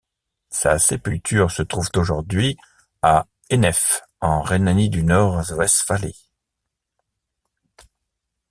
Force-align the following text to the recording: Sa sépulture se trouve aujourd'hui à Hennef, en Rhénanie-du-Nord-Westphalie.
Sa 0.49 0.79
sépulture 0.79 1.51
se 1.51 1.61
trouve 1.61 1.87
aujourd'hui 1.95 2.57
à 3.03 3.27
Hennef, 3.51 4.01
en 4.19 4.41
Rhénanie-du-Nord-Westphalie. 4.41 6.25